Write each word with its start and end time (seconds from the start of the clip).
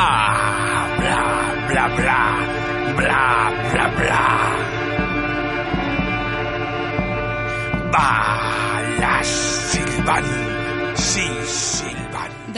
Ah, 0.00 0.86
bla, 0.96 1.18
bla, 1.66 1.88
bla, 1.96 2.20
bla, 2.98 3.50
bla, 3.72 3.86
bla. 3.98 4.24
Balas 7.90 9.26
silban, 9.72 10.24
sí, 10.94 11.26
sí. 11.46 11.97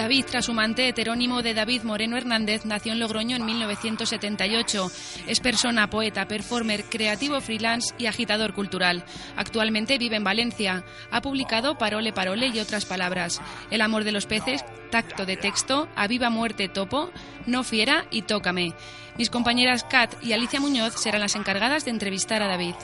David 0.00 0.24
Trasumante, 0.24 0.88
heterónimo 0.88 1.42
de 1.42 1.52
David 1.52 1.82
Moreno 1.82 2.16
Hernández, 2.16 2.64
nació 2.64 2.92
en 2.92 3.00
Logroño 3.00 3.36
en 3.36 3.44
1978. 3.44 4.90
Es 5.26 5.40
persona, 5.40 5.90
poeta, 5.90 6.26
performer, 6.26 6.84
creativo 6.84 7.38
freelance 7.42 7.94
y 7.98 8.06
agitador 8.06 8.54
cultural. 8.54 9.04
Actualmente 9.36 9.98
vive 9.98 10.16
en 10.16 10.24
Valencia. 10.24 10.84
Ha 11.10 11.20
publicado 11.20 11.76
Parole 11.76 12.14
Parole 12.14 12.46
y 12.46 12.60
otras 12.60 12.86
palabras. 12.86 13.42
El 13.70 13.82
amor 13.82 14.04
de 14.04 14.12
los 14.12 14.24
peces, 14.24 14.64
Tacto 14.90 15.26
de 15.26 15.36
texto, 15.36 15.86
A 15.96 16.08
viva 16.08 16.30
muerte 16.30 16.70
topo, 16.70 17.10
No 17.44 17.62
fiera 17.62 18.06
y 18.10 18.22
Tócame. 18.22 18.72
Mis 19.18 19.28
compañeras 19.28 19.84
Kat 19.84 20.14
y 20.22 20.32
Alicia 20.32 20.60
Muñoz 20.60 20.94
serán 20.94 21.20
las 21.20 21.36
encargadas 21.36 21.84
de 21.84 21.90
entrevistar 21.90 22.42
a 22.42 22.48
David. 22.48 22.74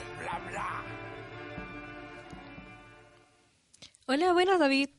Hola, 4.05 4.33
buenas 4.33 4.59
David. 4.59 4.89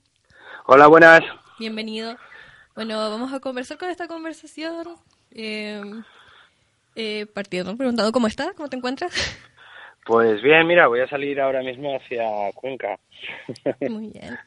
Hola, 0.67 0.89
buenas. 0.89 1.23
Bienvenido. 1.59 2.17
Bueno, 2.77 2.97
vamos 3.11 3.33
a 3.33 3.41
conversar 3.41 3.79
con 3.79 3.91
esta 3.91 4.07
conversación. 4.07 4.95
Eh, 5.33 5.83
eh, 6.95 7.27
partiendo 7.27 7.77
preguntando 7.77 8.13
cómo 8.13 8.29
estás, 8.29 8.53
cómo 8.55 8.69
te 8.69 8.77
encuentras. 8.77 9.13
Pues 10.07 10.41
bien, 10.41 10.67
mira, 10.67 10.87
voy 10.87 11.01
a 11.01 11.09
salir 11.09 11.41
ahora 11.41 11.61
mismo 11.63 11.97
hacia 11.97 12.25
Cuenca. 12.55 12.99
Muy 13.91 14.13
bien. 14.13 14.39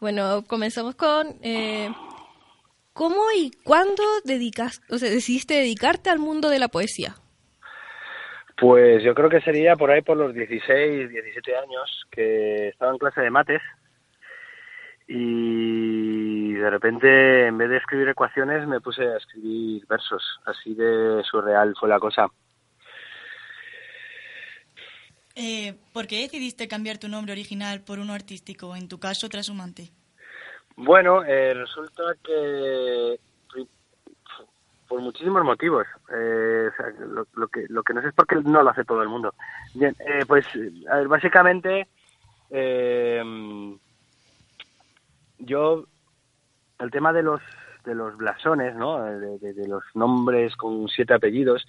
Bueno, 0.00 0.44
comenzamos 0.46 0.94
con 0.94 1.36
eh, 1.42 1.90
cómo 2.94 3.22
y 3.36 3.50
cuándo 3.62 4.02
dedicas, 4.24 4.80
o 4.88 4.96
sea, 4.96 5.10
decidiste 5.10 5.54
dedicarte 5.54 6.08
al 6.08 6.18
mundo 6.18 6.48
de 6.48 6.58
la 6.58 6.68
poesía. 6.68 7.14
Pues 8.56 9.04
yo 9.04 9.14
creo 9.14 9.28
que 9.28 9.42
sería 9.42 9.76
por 9.76 9.90
ahí 9.90 10.00
por 10.00 10.16
los 10.16 10.32
16, 10.32 11.10
17 11.10 11.56
años 11.56 12.06
que 12.10 12.68
estaba 12.68 12.92
en 12.92 12.98
clase 12.98 13.20
de 13.20 13.30
mates 13.30 13.60
y 15.08 16.52
de 16.52 16.70
repente 16.70 17.46
en 17.46 17.58
vez 17.58 17.70
de 17.70 17.76
escribir 17.76 18.08
ecuaciones 18.08 18.66
me 18.66 18.80
puse 18.80 19.02
a 19.02 19.16
escribir 19.16 19.86
versos. 19.86 20.22
Así 20.44 20.74
de 20.74 21.22
surreal 21.24 21.74
fue 21.78 21.88
la 21.88 22.00
cosa. 22.00 22.26
Eh, 25.34 25.74
¿Por 25.92 26.06
qué 26.06 26.22
decidiste 26.22 26.66
cambiar 26.66 26.98
tu 26.98 27.08
nombre 27.08 27.32
original 27.32 27.82
por 27.82 27.98
uno 27.98 28.14
artístico, 28.14 28.74
en 28.74 28.88
tu 28.88 28.98
caso 28.98 29.28
Trashumante? 29.28 29.90
Bueno, 30.76 31.22
eh, 31.24 31.54
resulta 31.54 32.02
que 32.24 33.18
por 34.88 35.00
muchísimos 35.00 35.44
motivos. 35.44 35.86
Eh, 36.12 36.70
o 36.72 36.76
sea, 36.76 36.90
lo, 37.06 37.26
lo 37.34 37.48
que, 37.48 37.66
lo 37.68 37.82
que 37.82 37.94
no 37.94 38.02
sé 38.02 38.08
es 38.08 38.14
por 38.14 38.26
qué 38.26 38.36
no 38.36 38.62
lo 38.62 38.70
hace 38.70 38.84
todo 38.84 39.02
el 39.02 39.08
mundo. 39.08 39.34
Bien, 39.74 39.94
eh, 40.00 40.24
pues 40.26 40.46
a 40.90 40.96
ver, 40.96 41.08
básicamente 41.08 41.88
eh, 42.50 43.05
yo 45.46 45.84
el 46.78 46.90
tema 46.90 47.12
de 47.12 47.22
los 47.22 47.40
de 47.84 47.94
los 47.94 48.16
blasones, 48.16 48.74
¿no? 48.74 49.02
De, 49.04 49.38
de- 49.38 49.68
los 49.68 49.84
nombres 49.94 50.56
con 50.56 50.88
siete 50.88 51.14
apellidos, 51.14 51.64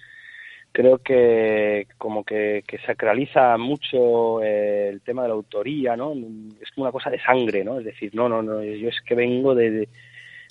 creo 0.72 0.98
que 0.98 1.86
como 1.96 2.24
que, 2.24 2.64
que 2.66 2.78
sacraliza 2.78 3.56
mucho 3.56 4.42
eh, 4.42 4.88
el 4.88 5.00
tema 5.02 5.22
de 5.22 5.28
la 5.28 5.34
autoría, 5.34 5.96
¿no? 5.96 6.12
Es 6.60 6.70
como 6.72 6.84
una 6.86 6.92
cosa 6.92 7.08
de 7.10 7.20
sangre, 7.20 7.62
¿no? 7.64 7.78
Es 7.78 7.84
decir, 7.84 8.14
no, 8.14 8.28
no, 8.28 8.42
no, 8.42 8.62
yo 8.62 8.88
es 8.88 9.00
que 9.02 9.14
vengo 9.14 9.54
de, 9.54 9.88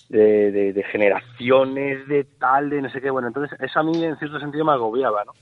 de, 0.09 0.86
generaciones 0.90 2.08
de 2.08 2.24
tal, 2.24 2.70
de 2.70 2.82
no 2.82 2.90
sé 2.90 3.02
qué, 3.02 3.09
bueno, 3.09 3.28
entonces 3.28 3.59
eso 3.59 3.80
a 3.80 3.84
mí 3.84 4.04
en 4.04 4.18
cierto 4.18 4.40
sentido 4.40 4.64
me 4.64 4.72
agobiaba, 4.72 5.26
¿no? 5.26 5.34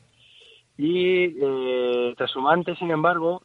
Y 0.77 1.37
eh, 1.39 2.13
Trashumante, 2.17 2.75
sin 2.75 2.91
embargo, 2.91 3.43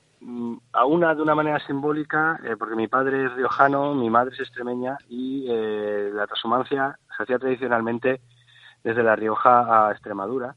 a 0.72 0.84
una 0.84 1.14
de 1.14 1.22
una 1.22 1.34
manera 1.34 1.58
simbólica, 1.66 2.38
eh, 2.44 2.56
porque 2.58 2.76
mi 2.76 2.88
padre 2.88 3.26
es 3.26 3.32
riojano, 3.34 3.94
mi 3.94 4.10
madre 4.10 4.34
es 4.34 4.40
extremeña 4.40 4.98
y 5.08 5.46
eh, 5.48 6.10
la 6.12 6.26
transhumancia 6.26 6.98
se 7.16 7.22
hacía 7.22 7.38
tradicionalmente 7.38 8.20
desde 8.84 9.02
La 9.02 9.16
Rioja 9.16 9.88
a 9.88 9.92
Extremadura. 9.92 10.54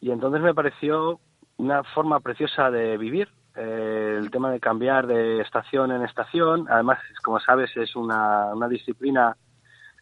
Y 0.00 0.10
entonces 0.10 0.40
me 0.40 0.54
pareció 0.54 1.20
una 1.56 1.82
forma 1.84 2.20
preciosa 2.20 2.70
de 2.70 2.96
vivir, 2.96 3.28
eh, 3.56 4.16
el 4.18 4.30
tema 4.30 4.50
de 4.50 4.60
cambiar 4.60 5.06
de 5.06 5.40
estación 5.40 5.92
en 5.92 6.02
estación. 6.02 6.66
Además, 6.68 6.98
como 7.22 7.40
sabes, 7.40 7.76
es 7.76 7.94
una, 7.96 8.54
una 8.54 8.68
disciplina 8.68 9.36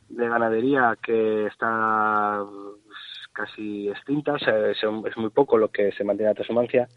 de 0.09 0.29
ganadería 0.29 0.97
que 1.03 1.47
está 1.47 2.43
pues, 2.45 2.99
casi 3.33 3.89
extinta, 3.89 4.35
o 4.35 4.39
sea, 4.39 4.71
es 4.71 5.17
muy 5.17 5.31
poco 5.31 5.57
lo 5.59 5.69
que 5.69 5.91
se 5.93 6.05
mantiene 6.05 6.31
la 6.31 6.35
transhumancia. 6.35 6.89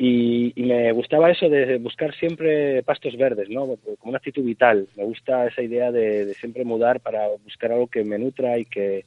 Y, 0.00 0.52
y 0.54 0.64
me 0.64 0.92
gustaba 0.92 1.28
eso 1.28 1.48
de 1.48 1.76
buscar 1.78 2.14
siempre 2.14 2.84
pastos 2.84 3.16
verdes, 3.16 3.50
¿no? 3.50 3.66
Como 3.66 3.96
una 4.10 4.18
actitud 4.18 4.44
vital. 4.44 4.88
Me 4.96 5.04
gusta 5.04 5.48
esa 5.48 5.60
idea 5.60 5.90
de, 5.90 6.24
de 6.24 6.34
siempre 6.34 6.64
mudar 6.64 7.00
para 7.00 7.26
buscar 7.42 7.72
algo 7.72 7.88
que 7.88 8.04
me 8.04 8.16
nutra 8.16 8.56
y 8.58 8.64
que, 8.64 9.06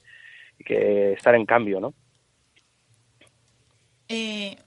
y 0.59 0.63
que 0.65 1.13
estar 1.13 1.33
en 1.33 1.45
cambio, 1.45 1.79
¿no? 1.79 1.93
Eh, 4.09 4.57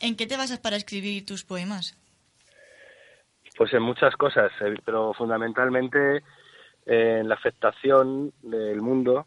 ¿En 0.00 0.16
qué 0.16 0.28
te 0.28 0.36
basas 0.36 0.60
para 0.60 0.76
escribir 0.76 1.26
tus 1.26 1.44
poemas? 1.44 1.98
Pues 3.56 3.72
en 3.74 3.82
muchas 3.82 4.14
cosas, 4.14 4.52
eh, 4.60 4.76
pero 4.84 5.12
fundamentalmente 5.12 6.18
eh, 6.86 7.18
en 7.20 7.28
la 7.28 7.34
afectación 7.34 8.32
del 8.42 8.80
mundo, 8.80 9.26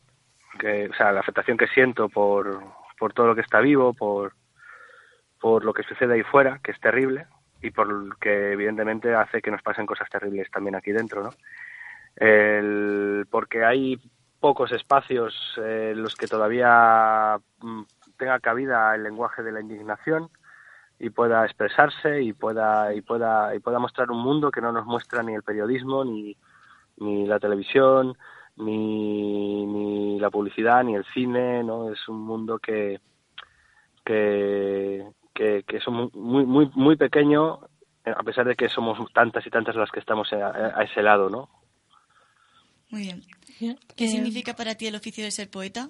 que, 0.58 0.88
o 0.88 0.94
sea, 0.94 1.12
la 1.12 1.20
afectación 1.20 1.58
que 1.58 1.68
siento 1.68 2.08
por, 2.08 2.64
por 2.98 3.12
todo 3.12 3.28
lo 3.28 3.36
que 3.36 3.42
está 3.42 3.60
vivo, 3.60 3.94
por, 3.94 4.32
por 5.40 5.64
lo 5.66 5.74
que 5.74 5.84
sucede 5.84 6.16
ahí 6.16 6.24
fuera, 6.24 6.60
que 6.64 6.72
es 6.72 6.80
terrible, 6.80 7.28
y 7.62 7.72
por 7.72 7.88
lo 7.88 8.16
que 8.16 8.52
evidentemente 8.54 9.14
hace 9.14 9.42
que 9.42 9.52
nos 9.52 9.62
pasen 9.62 9.86
cosas 9.86 10.10
terribles 10.10 10.50
también 10.52 10.76
aquí 10.76 10.92
dentro, 10.92 11.24
¿no? 11.24 11.30
El- 12.16 13.26
porque 13.30 13.64
hay 13.64 14.00
pocos 14.40 14.72
espacios 14.72 15.34
eh, 15.58 15.92
en 15.94 16.02
los 16.04 16.16
que 16.16 16.28
todavía 16.28 17.38
mm, 17.60 17.82
tenga 18.18 18.40
cabida 18.40 18.94
el 18.96 19.04
lenguaje 19.04 19.44
de 19.44 19.52
la 19.52 19.62
indignación 19.62 20.30
y 21.00 21.10
pueda 21.12 21.46
expresarse 21.46 22.22
y 22.22 22.34
pueda 22.34 22.94
y 22.94 23.02
pueda 23.02 23.54
y 23.56 23.60
pueda 23.60 23.80
mostrar 23.80 24.10
un 24.12 24.20
mundo 24.20 24.50
que 24.52 24.62
no 24.62 24.72
nos 24.72 24.86
muestra 24.86 25.22
ni 25.22 25.36
el 25.36 25.44
periodismo 25.44 26.04
ni 26.06 26.36
ni 26.98 27.28
la 27.28 27.40
televisión 27.40 28.16
ni, 28.56 29.66
ni 29.68 30.20
la 30.20 30.32
publicidad 30.32 30.84
ni 30.84 30.96
el 30.96 31.06
cine 31.14 31.64
no 31.64 31.92
es 31.92 32.08
un 32.08 32.22
mundo 32.22 32.58
que 32.58 33.00
que 34.06 35.06
que, 35.38 35.64
que 35.68 35.78
es 35.78 35.88
muy 35.88 36.46
muy 36.46 36.66
muy 36.76 36.96
pequeño 36.98 37.60
eh, 38.06 38.14
a 38.22 38.24
pesar 38.24 38.46
de 38.48 38.56
que 38.56 38.70
somos 38.70 38.98
tantas 39.14 39.46
y 39.46 39.50
tantas 39.50 39.76
las 39.76 39.92
que 39.92 40.00
estamos 40.02 40.28
a, 40.34 40.80
a 40.80 40.84
ese 40.84 41.02
lado 41.04 41.30
no 41.30 41.50
Muy 42.92 43.02
bien. 43.08 43.22
¿Qué 43.98 44.06
Eh, 44.06 44.08
significa 44.08 44.54
para 44.56 44.76
ti 44.76 44.88
el 44.88 44.96
oficio 44.96 45.24
de 45.24 45.32
ser 45.32 45.50
poeta? 45.50 45.90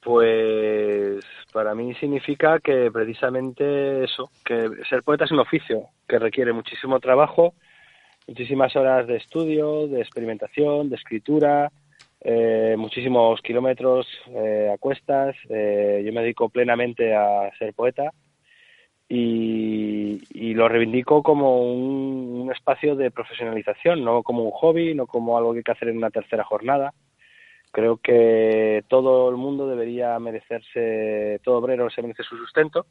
Pues 0.00 1.24
para 1.52 1.74
mí 1.74 1.94
significa 1.94 2.60
que 2.60 2.90
precisamente 2.92 4.04
eso, 4.04 4.30
que 4.44 4.68
ser 4.88 5.02
poeta 5.02 5.24
es 5.24 5.30
un 5.32 5.40
oficio 5.40 5.88
que 6.06 6.18
requiere 6.18 6.52
muchísimo 6.52 7.00
trabajo, 7.00 7.54
muchísimas 8.26 8.74
horas 8.76 9.06
de 9.06 9.16
estudio, 9.16 9.86
de 9.88 10.00
experimentación, 10.02 10.90
de 10.90 10.96
escritura, 10.96 11.72
eh, 12.26 12.74
muchísimos 12.78 13.42
kilómetros 13.42 14.06
eh, 14.28 14.70
a 14.72 14.78
cuestas. 14.78 15.36
Eh, 15.50 16.02
yo 16.04 16.12
me 16.12 16.22
dedico 16.22 16.48
plenamente 16.48 17.14
a 17.14 17.50
ser 17.58 17.74
poeta 17.74 18.10
y, 19.06 20.22
y 20.30 20.54
lo 20.54 20.66
reivindico 20.66 21.22
como 21.22 21.62
un, 21.62 22.50
espacio 22.50 22.94
de 22.96 23.10
profesionalización, 23.10 24.04
no 24.04 24.22
como 24.22 24.44
un 24.44 24.52
hobby, 24.52 24.94
no 24.94 25.06
como 25.06 25.36
algo 25.36 25.52
que 25.52 25.58
hay 25.58 25.64
que 25.64 25.72
hacer 25.72 25.88
en 25.88 25.98
una 25.98 26.10
tercera 26.10 26.44
jornada. 26.44 26.94
Creo 27.70 27.98
que 27.98 28.84
todo 28.88 29.28
el 29.28 29.36
mundo 29.36 29.66
debería 29.66 30.18
merecerse, 30.18 31.40
todo 31.42 31.58
obrero 31.58 31.90
se 31.90 32.00
merece 32.00 32.22
su 32.22 32.36
sustento 32.38 32.86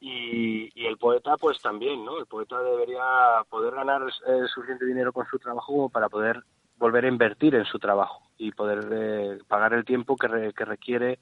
y, 0.00 0.70
y 0.74 0.86
el 0.86 0.96
poeta 0.96 1.36
pues 1.36 1.60
también, 1.60 2.04
¿no? 2.04 2.18
El 2.18 2.26
poeta 2.26 2.60
debería 2.62 3.44
poder 3.48 3.74
ganar 3.74 4.02
eh, 4.02 4.46
suficiente 4.52 4.86
dinero 4.86 5.12
con 5.12 5.26
su 5.26 5.38
trabajo 5.38 5.88
para 5.90 6.08
poder 6.08 6.42
volver 6.80 7.04
a 7.04 7.08
invertir 7.08 7.54
en 7.54 7.64
su 7.64 7.78
trabajo 7.78 8.22
y 8.38 8.50
poder 8.50 8.88
eh, 8.90 9.38
pagar 9.46 9.74
el 9.74 9.84
tiempo 9.84 10.16
que, 10.16 10.26
re- 10.26 10.52
que 10.52 10.64
requiere 10.64 11.20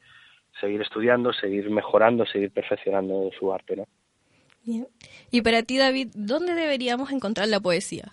seguir 0.59 0.81
estudiando, 0.81 1.33
seguir 1.35 1.69
mejorando, 1.71 2.25
seguir 2.25 2.51
perfeccionando 2.51 3.31
su 3.39 3.53
arte, 3.53 3.77
¿no? 3.77 3.85
bien. 4.65 4.87
Y 5.31 5.43
para 5.43 5.63
ti, 5.63 5.77
David, 5.79 6.09
¿dónde 6.15 6.55
deberíamos 6.55 7.11
encontrar 7.11 7.49
la 7.49 7.61
poesía? 7.61 8.05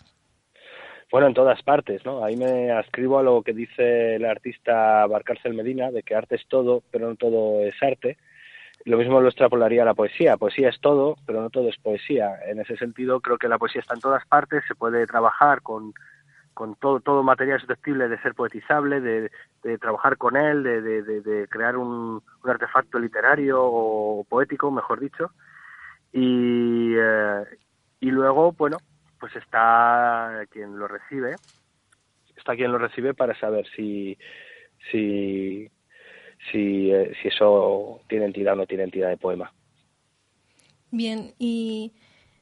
Bueno, 1.11 1.27
en 1.27 1.33
todas 1.33 1.61
partes, 1.63 2.03
¿no? 2.05 2.23
Ahí 2.25 2.35
me 2.35 2.71
ascribo 2.71 3.19
a 3.19 3.23
lo 3.23 3.41
que 3.43 3.53
dice 3.53 4.15
el 4.15 4.25
artista 4.25 5.05
Barcárcel 5.05 5.53
Medina, 5.53 5.91
de 5.91 6.01
que 6.01 6.15
arte 6.15 6.35
es 6.35 6.45
todo, 6.47 6.81
pero 6.91 7.07
no 7.09 7.15
todo 7.15 7.61
es 7.61 7.75
arte. 7.81 8.17
Lo 8.85 8.97
mismo 8.97 9.21
lo 9.21 9.27
extrapolaría 9.29 9.83
a 9.83 9.85
la 9.85 9.93
poesía. 9.93 10.37
Poesía 10.37 10.69
es 10.69 10.79
todo, 10.79 11.15
pero 11.25 11.41
no 11.41 11.49
todo 11.49 11.69
es 11.69 11.77
poesía. 11.77 12.39
En 12.47 12.59
ese 12.59 12.75
sentido, 12.77 13.19
creo 13.21 13.37
que 13.37 13.47
la 13.47 13.57
poesía 13.57 13.81
está 13.81 13.93
en 13.93 14.01
todas 14.01 14.25
partes, 14.27 14.63
se 14.67 14.75
puede 14.75 15.05
trabajar 15.07 15.61
con, 15.61 15.93
con 16.55 16.75
todo, 16.75 17.01
todo 17.01 17.21
material 17.21 17.59
susceptible 17.59 18.07
de 18.07 18.19
ser 18.21 18.33
poetizable, 18.33 19.01
de, 19.01 19.29
de 19.61 19.77
trabajar 19.77 20.17
con 20.17 20.37
él, 20.37 20.63
de, 20.63 20.81
de, 20.81 21.21
de, 21.21 21.47
crear 21.49 21.77
un, 21.77 22.23
un, 22.43 22.49
artefacto 22.49 22.97
literario 22.97 23.59
o 23.61 24.23
poético, 24.23 24.71
mejor 24.71 25.01
dicho. 25.01 25.31
Y, 26.13 26.93
eh, 26.95 27.43
y 27.99 28.09
luego, 28.09 28.53
bueno, 28.53 28.77
pues 29.19 29.35
está 29.35 30.45
quien 30.49 30.79
lo 30.79 30.87
recibe, 30.87 31.35
está 32.37 32.55
quien 32.55 32.71
lo 32.71 32.77
recibe 32.77 33.13
para 33.13 33.37
saber 33.37 33.67
si, 33.75 34.17
si, 34.91 35.69
si, 36.51 36.89
eh, 36.89 37.11
si 37.21 37.27
eso 37.27 37.99
tiene 38.07 38.25
entidad 38.25 38.53
o 38.53 38.57
no 38.57 38.65
tiene 38.65 38.83
entidad 38.83 39.09
de 39.09 39.17
poema. 39.17 39.51
Bien, 40.89 41.33
¿y 41.37 41.93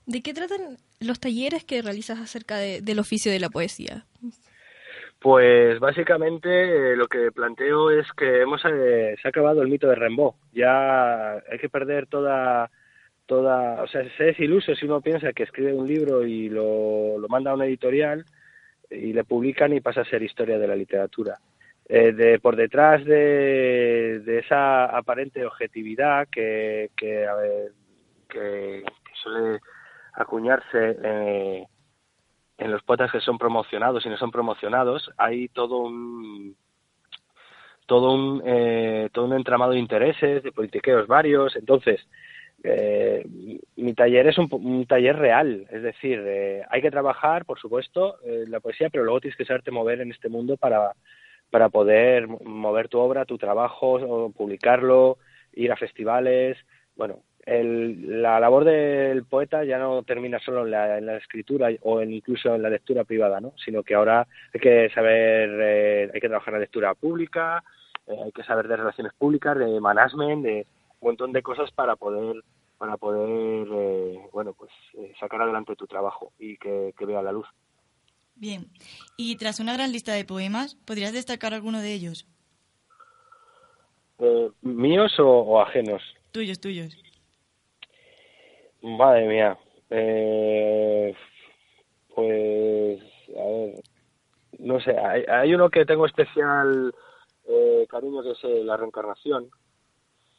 de 0.06 0.21
qué 0.21 0.36
tratan 0.36 0.77
los 1.03 1.19
talleres 1.19 1.63
que 1.63 1.81
realizas 1.81 2.19
acerca 2.19 2.57
de, 2.57 2.81
del 2.81 3.00
oficio 3.00 3.31
de 3.31 3.39
la 3.39 3.50
poesía? 3.50 4.05
Pues 5.19 5.79
básicamente 5.79 6.50
eh, 6.91 6.97
lo 6.97 7.07
que 7.07 7.31
planteo 7.31 7.89
es 7.91 8.05
que 8.11 8.41
hemos 8.41 8.61
eh, 8.65 9.15
se 9.21 9.27
ha 9.27 9.29
acabado 9.29 9.61
el 9.61 9.69
mito 9.69 9.88
de 9.88 9.95
Rimbaud. 9.95 10.33
Ya 10.51 11.35
hay 11.35 11.59
que 11.61 11.69
perder 11.69 12.07
toda 12.07 12.69
toda, 13.25 13.81
o 13.81 13.88
sea, 13.88 14.03
se 14.17 14.31
es 14.31 14.39
iluso 14.41 14.75
si 14.75 14.85
uno 14.85 15.00
piensa 15.00 15.31
que 15.31 15.44
escribe 15.44 15.73
un 15.73 15.88
libro 15.88 16.25
y 16.25 16.50
lo, 16.50 17.17
lo 17.17 17.29
manda 17.29 17.51
a 17.51 17.53
una 17.53 17.65
editorial 17.65 18.25
y 18.91 19.13
le 19.13 19.23
publican 19.23 19.71
y 19.71 19.79
pasa 19.79 20.01
a 20.01 20.05
ser 20.05 20.21
historia 20.23 20.59
de 20.59 20.67
la 20.67 20.75
literatura. 20.75 21.39
Eh, 21.88 22.11
de 22.11 22.39
por 22.39 22.57
detrás 22.57 23.05
de, 23.05 24.19
de 24.25 24.39
esa 24.39 24.85
aparente 24.85 25.45
objetividad 25.45 26.27
que 26.29 26.91
que, 26.97 27.25
a 27.25 27.35
que, 28.29 28.83
que 28.83 29.11
suele 29.21 29.59
acuñarse 30.13 30.98
eh, 31.04 31.68
en 32.57 32.71
los 32.71 32.83
poetas 32.83 33.12
que 33.12 33.19
son 33.19 33.38
promocionados 33.38 34.06
y 34.06 34.10
no 34.10 34.18
son 34.18 34.31
promocionados, 34.31 35.10
hay 35.18 35.48
todo 35.50 35.80
un 35.80 36.56
todo 37.86 38.13
un 38.13 38.42
eh, 38.45 39.10
todo 39.12 39.25
un 39.25 39.33
entramado 39.33 39.74
de 39.74 39.80
intereses, 39.80 40.44
de 40.44 40.51
politiqueos 40.51 41.07
varios, 41.07 41.56
entonces 41.56 42.00
eh, 42.63 43.25
mi 43.75 43.94
taller 43.94 44.27
es 44.27 44.38
un, 44.38 44.48
un, 44.51 44.86
taller 44.86 45.18
real, 45.18 45.68
es 45.69 45.83
decir, 45.83 46.24
eh, 46.25 46.63
hay 46.69 46.81
que 46.81 46.92
trabajar, 46.92 47.44
por 47.44 47.60
supuesto, 47.60 48.19
eh, 48.25 48.45
la 48.48 48.62
poesía, 48.62 48.89
pero 48.89 49.04
luego 49.04 49.19
tienes 49.19 49.38
que 49.38 49.44
saberte 49.44 49.69
mover 49.69 50.00
en 50.00 50.12
este 50.12 50.30
mundo 50.30 50.56
para, 50.56 50.94
para 51.51 51.68
poder 51.68 52.27
mover 52.27 52.88
tu 52.88 53.00
obra, 53.00 53.25
tu 53.25 53.38
trabajo, 53.38 54.31
publicarlo, 54.31 55.18
ir 55.54 55.74
a 55.74 55.75
festivales. 55.75 56.57
Bueno, 56.95 57.19
el, 57.45 58.22
la 58.22 58.40
labor 58.40 58.63
del 58.63 59.25
poeta 59.25 59.63
ya 59.63 59.78
no 59.78 60.04
termina 60.04 60.40
solo 60.40 60.66
en 60.66 60.72
la, 60.72 60.98
en 60.98 61.06
la 61.06 61.18
escritura 61.18 61.69
o 61.81 62.01
en, 62.01 62.13
incluso 62.13 62.56
en 62.56 62.62
la 62.62 62.69
lectura 62.69 63.04
privada, 63.04 63.42
¿no? 63.42 63.54
sino 63.63 63.84
que 63.84 63.95
ahora 63.95 64.28
hay 64.54 64.60
que 64.60 64.90
saber, 64.94 65.50
eh, 65.62 66.12
hay 66.13 66.22
que 66.22 66.28
trabajar 66.28 66.54
en 66.54 66.60
la 66.60 66.66
lectura 66.66 66.94
pública, 66.95 67.63
eh, 68.07 68.18
hay 68.24 68.31
que 68.31 68.44
saber 68.44 68.68
de 68.68 68.78
relaciones 68.78 69.13
públicas, 69.13 69.57
de 69.57 69.80
management, 69.80 70.44
de 70.44 70.68
un 71.01 71.10
montón 71.10 71.31
de 71.34 71.42
cosas 71.42 71.72
para 71.72 71.95
poder 71.95 72.44
para 72.78 72.98
poder 72.98 73.68
eh, 73.72 74.19
bueno 74.34 74.54
pues 74.54 74.72
eh, 74.98 75.13
sacar 75.18 75.42
adelante 75.42 75.75
tu 75.75 75.88
trabajo 75.88 76.34
y 76.38 76.57
que, 76.57 76.94
que, 76.98 77.06
vea 77.06 77.22
la 77.22 77.31
luz. 77.31 77.48
Bien. 78.36 78.66
Y 79.16 79.38
tras 79.38 79.60
una 79.60 79.74
gran 79.74 79.92
lista 79.92 80.13
de 80.13 80.25
poemas 80.25 80.75
podrías 80.86 81.13
destacar 81.13 81.54
alguno 81.54 81.80
de 81.80 81.94
ellos 81.94 82.28
eh, 84.19 84.50
míos 84.62 85.18
o, 85.19 85.28
o, 85.28 85.62
ajenos 85.62 86.01
tuyos 86.31 86.60
tuyos 86.60 86.98
madre 88.83 89.27
mía. 89.27 89.57
Eh, 89.89 91.15
pues 92.15 93.01
a 93.30 93.45
ver. 93.45 93.83
No 94.59 94.80
sé 94.80 94.97
hay, 94.97 95.24
hay 95.24 95.53
uno 95.53 95.69
que 95.69 95.85
tengo 95.85 96.06
especial 96.06 96.94
eh, 97.45 97.85
cariño 97.89 98.21
que 98.21 98.31
es 98.31 98.44
la 98.65 98.77
reencarnación 98.77 99.50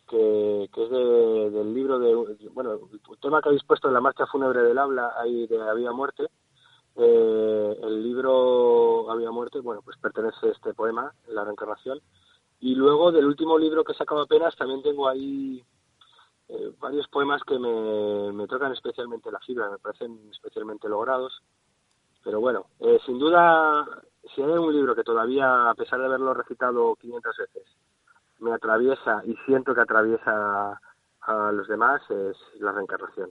que, 0.09 0.69
que 0.73 0.85
es 0.85 0.91
de, 0.91 1.51
del 1.51 1.75
libro 1.75 1.99
de, 1.99 2.15
bueno, 2.53 2.73
el 2.93 3.19
tema 3.21 3.41
que 3.41 3.49
habéis 3.49 3.65
puesto 3.65 3.89
en 3.89 3.95
la 3.95 4.01
marcha 4.01 4.27
fúnebre 4.27 4.63
del 4.63 4.79
habla, 4.79 5.13
ahí 5.19 5.47
de 5.47 5.61
Había 5.61 5.93
Muerte, 5.93 6.27
eh, 6.97 7.77
el 7.83 8.03
libro 8.03 9.11
Había 9.11 9.31
Muerte, 9.31 9.61
bueno, 9.61 9.83
pues 9.83 9.97
pertenece 9.99 10.49
a 10.49 10.53
este 10.53 10.75
poema, 10.75 11.13
La 11.29 11.45
Reencarnación, 11.45 12.01
y 12.61 12.75
luego 12.75 13.13
del 13.13 13.27
último 13.27 13.59
libro 13.59 13.85
que 13.85 13.95
sacaba 13.95 14.23
apenas 14.23 14.57
también 14.57 14.83
tengo 14.83 15.09
ahí 15.09 15.63
eh, 16.49 16.73
varios 16.79 17.09
poemas 17.09 17.43
que 17.47 17.59
me, 17.59 18.33
me 18.33 18.47
tocan 18.47 18.73
especialmente 18.73 19.31
la 19.31 19.41
fibra, 19.41 19.71
me 19.71 19.79
parecen 19.79 20.19
especialmente 20.31 20.89
logrados, 20.89 21.43
pero 22.23 22.41
bueno, 22.41 22.67
eh, 22.81 22.99
sin 23.07 23.19
duda, 23.19 23.87
si 24.35 24.43
hay 24.43 24.49
un 24.49 24.75
libro 24.75 24.95
que 24.95 25.05
todavía, 25.05 25.71
a 25.71 25.75
pesar 25.75 26.01
de 26.01 26.07
haberlo 26.07 26.35
recitado 26.35 26.97
500 26.97 27.37
veces, 27.37 27.63
me 28.41 28.53
atraviesa 28.53 29.23
y 29.27 29.35
siento 29.47 29.75
que 29.75 29.83
atraviesa 29.83 30.81
a 31.27 31.53
los 31.53 31.69
demás 31.69 32.03
es 32.11 32.37
la 32.61 32.73
reencarnación. 32.73 33.31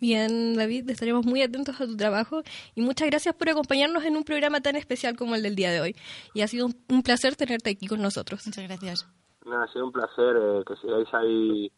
Bien, 0.00 0.54
David, 0.54 0.90
estaremos 0.90 1.24
muy 1.24 1.42
atentos 1.42 1.80
a 1.80 1.86
tu 1.86 1.96
trabajo 1.96 2.42
y 2.74 2.82
muchas 2.82 3.08
gracias 3.08 3.34
por 3.34 3.48
acompañarnos 3.48 4.04
en 4.04 4.16
un 4.16 4.24
programa 4.24 4.60
tan 4.60 4.76
especial 4.76 5.16
como 5.16 5.34
el 5.34 5.42
del 5.42 5.56
día 5.56 5.70
de 5.70 5.80
hoy. 5.80 5.96
Y 6.34 6.42
ha 6.42 6.48
sido 6.48 6.66
un, 6.66 6.76
un 6.88 7.02
placer 7.02 7.36
tenerte 7.36 7.70
aquí 7.70 7.86
con 7.86 8.02
nosotros. 8.02 8.46
Muchas 8.46 8.64
gracias. 8.64 9.06
No, 9.44 9.62
ha 9.62 9.68
sido 9.68 9.86
un 9.86 9.92
placer 9.92 10.36
eh, 10.36 10.62
que 10.66 10.76
sigáis 10.76 11.12
ahí 11.12 11.72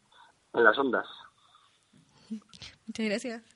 en 0.52 0.64
las 0.64 0.78
ondas. 0.78 1.06
Muchas 2.86 3.06
gracias. 3.06 3.55